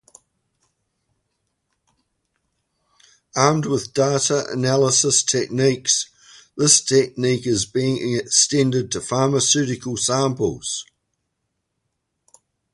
Armed 3.35 3.67
with 3.67 3.93
data 3.93 4.47
analysis 4.49 5.21
techniques, 5.21 6.09
this 6.57 6.81
technique 6.81 7.45
is 7.45 7.67
being 7.67 8.17
extended 8.17 8.91
to 8.91 8.99
pharmaceutical 8.99 9.95
samples. 9.97 10.87